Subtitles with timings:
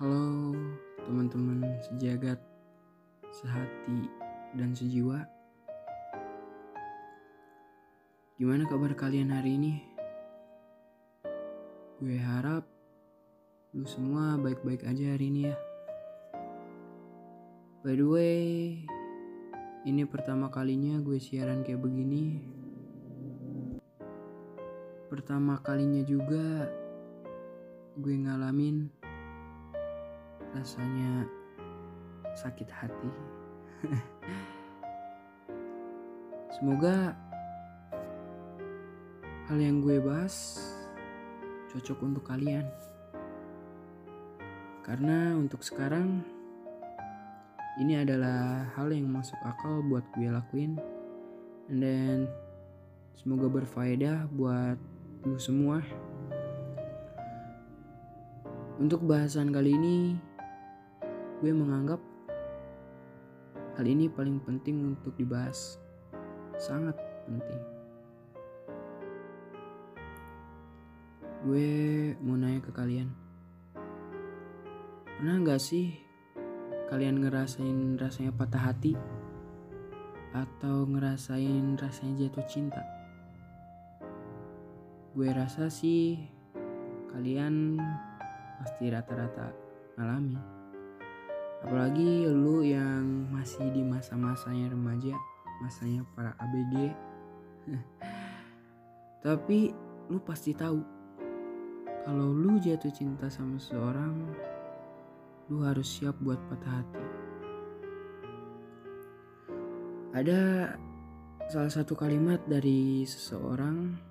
[0.00, 0.56] Halo
[1.04, 2.40] teman-teman sejagat,
[3.36, 4.08] sehati,
[4.56, 5.28] dan sejiwa.
[8.40, 9.84] Gimana kabar kalian hari ini?
[12.00, 12.64] Gue harap
[13.76, 15.56] lu semua baik-baik aja hari ini ya.
[17.84, 18.40] By the way,
[19.84, 22.40] ini pertama kalinya gue siaran kayak begini.
[25.12, 26.72] Pertama kalinya juga
[28.00, 28.99] gue ngalamin
[30.54, 31.26] rasanya
[32.34, 33.10] sakit hati.
[36.58, 37.14] Semoga
[39.50, 40.58] hal yang gue bahas
[41.70, 42.66] cocok untuk kalian.
[44.82, 46.22] Karena untuk sekarang
[47.78, 50.76] ini adalah hal yang masuk akal buat gue lakuin.
[51.70, 52.18] And then
[53.14, 54.76] semoga berfaedah buat
[55.22, 55.78] lu semua.
[58.80, 60.16] Untuk bahasan kali ini,
[61.40, 61.96] gue menganggap
[63.80, 65.80] hal ini paling penting untuk dibahas.
[66.60, 66.92] Sangat
[67.24, 67.62] penting.
[71.40, 71.72] Gue
[72.20, 73.08] mau nanya ke kalian.
[75.16, 75.96] Pernah gak sih
[76.92, 78.92] kalian ngerasain rasanya patah hati?
[80.36, 82.84] Atau ngerasain rasanya jatuh cinta?
[85.16, 86.20] Gue rasa sih
[87.16, 87.80] kalian
[88.60, 89.56] pasti rata-rata
[89.96, 90.59] alami.
[91.60, 95.14] Apalagi lu yang masih di masa-masanya remaja,
[95.60, 96.74] masanya para ABG.
[99.24, 99.70] Tapi
[100.08, 100.80] lu pasti tahu
[102.08, 104.16] kalau lu jatuh cinta sama seseorang,
[105.52, 107.06] lu harus siap buat patah hati.
[110.16, 110.40] Ada
[111.52, 114.10] salah satu kalimat dari seseorang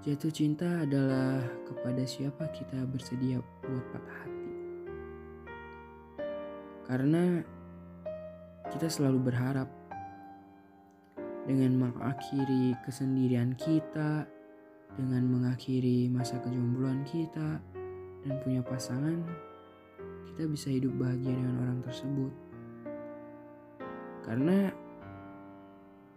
[0.00, 4.39] Jatuh cinta adalah kepada siapa kita bersedia buat patah hati.
[6.90, 7.38] Karena
[8.66, 9.70] kita selalu berharap
[11.46, 14.26] dengan mengakhiri kesendirian kita,
[14.98, 17.62] dengan mengakhiri masa kejombloan kita,
[18.26, 19.22] dan punya pasangan,
[20.34, 22.32] kita bisa hidup bahagia dengan orang tersebut.
[24.26, 24.74] Karena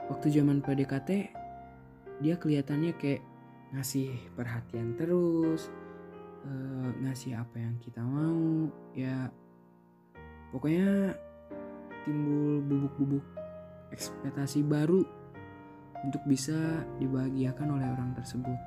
[0.09, 1.09] waktu zaman PDKT,
[2.17, 3.21] dia kelihatannya kayak
[3.77, 5.69] ngasih perhatian terus,
[6.49, 9.29] uh, ngasih apa yang kita mau, ya
[10.53, 11.17] pokoknya
[12.05, 13.25] timbul bubuk-bubuk
[13.89, 15.01] ekspektasi baru
[16.05, 18.59] untuk bisa dibahagiakan oleh orang tersebut.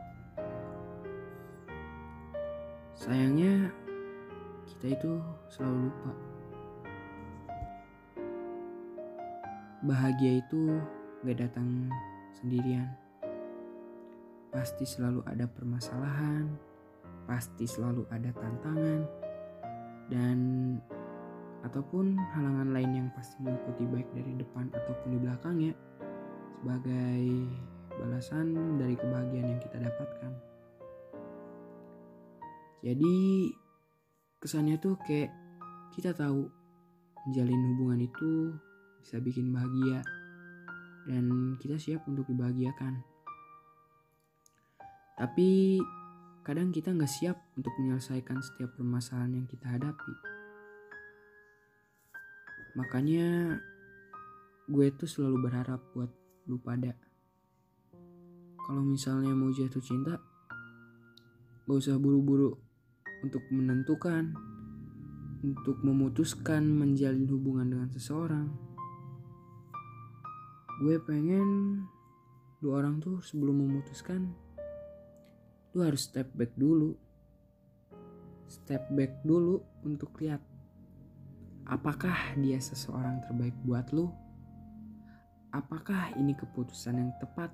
[2.99, 3.71] Sayangnya
[4.67, 5.13] kita itu
[5.53, 6.13] selalu lupa.
[9.87, 10.83] Bahagia itu
[11.23, 11.87] gak datang
[12.35, 12.91] sendirian
[14.57, 16.49] pasti selalu ada permasalahan,
[17.29, 19.05] pasti selalu ada tantangan,
[20.09, 20.39] dan
[21.67, 25.75] ataupun halangan lain yang pasti mengikuti baik dari depan ataupun di belakang ya
[26.63, 27.23] sebagai
[27.99, 30.33] balasan dari kebahagiaan yang kita dapatkan.
[32.87, 33.17] Jadi
[34.39, 35.35] kesannya tuh kayak
[35.95, 36.47] kita tahu
[37.27, 38.55] menjalin hubungan itu
[39.03, 40.07] bisa bikin bahagia
[41.11, 43.03] dan kita siap untuk dibahagiakan.
[45.17, 45.81] Tapi
[46.47, 50.36] kadang kita nggak siap untuk menyelesaikan setiap permasalahan yang kita hadapi.
[52.77, 53.57] Makanya
[54.69, 56.13] gue tuh selalu berharap buat
[56.47, 56.93] lu pada.
[58.67, 60.21] Kalau misalnya mau jatuh cinta,
[61.65, 62.53] gak usah buru-buru
[63.25, 64.37] untuk menentukan,
[65.41, 68.53] untuk memutuskan menjalin hubungan dengan seseorang.
[70.85, 71.81] Gue pengen
[72.61, 74.33] dua orang tuh sebelum memutuskan
[75.77, 76.97] lu harus step back dulu
[78.49, 80.41] step back dulu untuk lihat
[81.67, 84.11] apakah dia seseorang terbaik buat lu?
[85.51, 87.51] Apakah ini keputusan yang tepat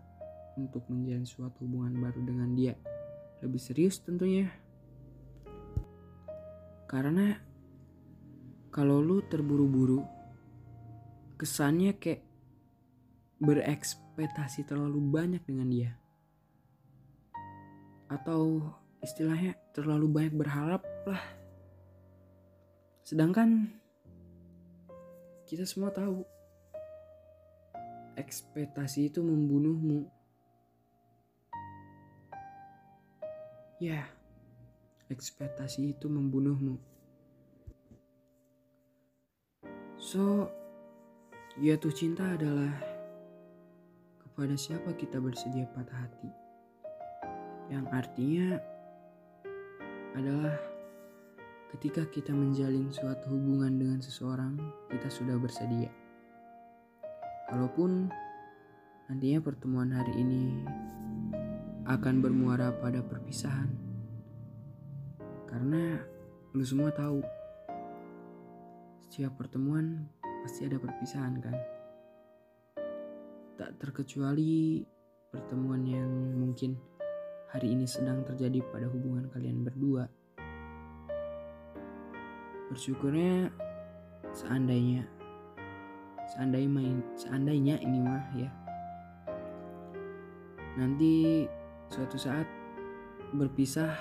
[0.60, 2.76] untuk menjalin suatu hubungan baru dengan dia?
[3.40, 4.52] Lebih serius tentunya.
[6.88, 7.32] Karena
[8.68, 10.04] kalau lu terburu-buru
[11.40, 12.22] kesannya kayak
[13.40, 15.90] berekspektasi terlalu banyak dengan dia.
[18.12, 18.60] Atau
[19.00, 21.24] istilahnya terlalu banyak berharap lah.
[23.02, 23.81] Sedangkan
[25.52, 26.24] kita semua tahu
[28.16, 30.08] ekspektasi itu membunuhmu.
[33.76, 34.08] Ya,
[35.12, 36.80] ekspektasi itu membunuhmu.
[40.00, 40.48] So,
[41.60, 42.72] jatuh cinta adalah
[44.24, 46.32] kepada siapa kita bersedia patah hati
[47.68, 48.56] yang artinya
[50.16, 50.71] adalah
[51.72, 54.60] ketika kita menjalin suatu hubungan dengan seseorang,
[54.92, 55.88] kita sudah bersedia.
[57.48, 58.12] Kalaupun
[59.08, 60.60] nantinya pertemuan hari ini
[61.88, 63.72] akan bermuara pada perpisahan,
[65.48, 65.96] karena
[66.52, 67.24] lu semua tahu
[69.08, 70.04] setiap pertemuan
[70.44, 71.56] pasti ada perpisahan kan?
[73.56, 74.84] Tak terkecuali
[75.32, 76.76] pertemuan yang mungkin
[77.48, 80.04] hari ini sedang terjadi pada hubungan kalian berdua
[82.72, 83.52] bersyukurnya
[84.32, 85.04] seandainya
[86.24, 88.48] seandainya main seandainya ini mah ya.
[90.80, 91.44] Nanti
[91.92, 92.48] suatu saat
[93.36, 93.92] berpisah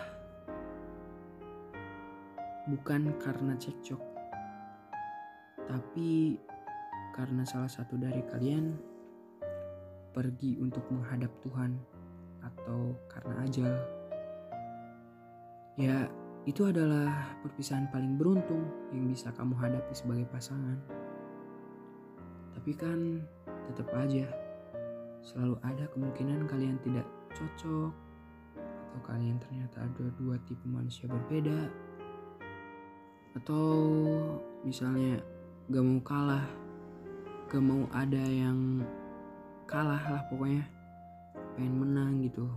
[2.71, 3.99] bukan karena cekcok
[5.67, 6.39] tapi
[7.11, 8.71] karena salah satu dari kalian
[10.15, 11.75] pergi untuk menghadap Tuhan
[12.39, 13.73] atau karena ajal.
[15.79, 16.07] Ya
[16.49, 20.77] itu adalah perpisahan paling beruntung yang bisa kamu hadapi sebagai pasangan.
[22.57, 23.21] Tapi kan
[23.69, 24.25] tetap aja
[25.21, 27.05] selalu ada kemungkinan kalian tidak
[27.37, 27.93] cocok
[28.57, 31.69] atau kalian ternyata ada dua tipe manusia berbeda
[33.37, 33.69] atau
[34.65, 35.21] misalnya
[35.71, 36.45] gak mau kalah
[37.47, 38.83] gak mau ada yang
[39.69, 40.67] kalah lah pokoknya
[41.55, 42.49] pengen menang gitu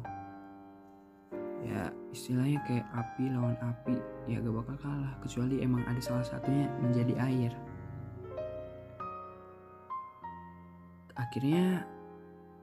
[1.65, 3.97] ya istilahnya kayak api lawan api
[4.29, 7.53] ya gak bakal kalah kecuali emang ada salah satunya menjadi air.
[11.17, 11.89] Akhirnya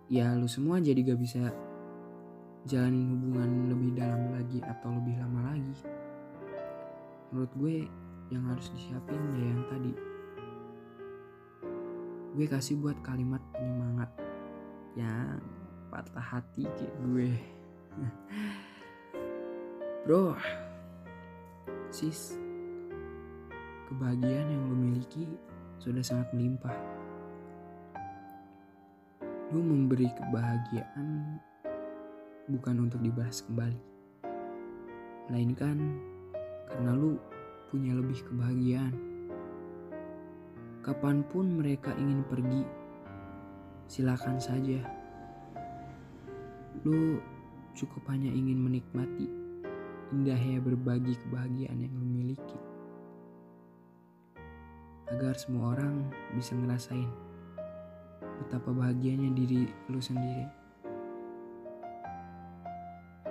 [0.06, 1.50] ya lu semua jadi gak bisa
[2.69, 5.75] jalanin hubungan lebih dalam lagi atau lebih lama lagi.
[7.33, 7.75] Menurut gue
[8.30, 9.94] yang harus disiapin ya yang tadi.
[12.38, 14.13] Gue kasih buat kalimat penyemangat.
[14.94, 15.42] Yang
[15.89, 17.31] patah hati kayak gue
[20.11, 20.35] Bro,
[21.87, 22.35] sis,
[23.87, 25.23] kebahagiaan yang lo miliki
[25.79, 26.75] sudah sangat melimpah.
[29.55, 31.39] Lo memberi kebahagiaan
[32.43, 33.79] bukan untuk dibahas kembali,
[35.31, 35.79] melainkan
[36.67, 37.15] karena lo
[37.71, 38.91] punya lebih kebahagiaan.
[40.83, 42.67] Kapan pun mereka ingin pergi,
[43.87, 44.83] silakan saja.
[46.83, 47.15] Lo
[47.71, 49.40] cukup hanya ingin menikmati
[50.11, 52.59] indahnya berbagi kebahagiaan yang lu.
[55.11, 57.09] Agar semua orang bisa ngerasain
[58.43, 60.47] betapa bahagianya diri lu sendiri.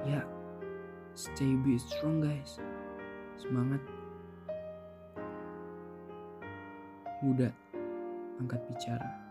[0.08, 0.24] Ya,
[1.12, 2.56] stay be strong guys.
[3.36, 3.80] Semangat.
[7.20, 7.52] Muda,
[8.40, 9.29] angkat bicara.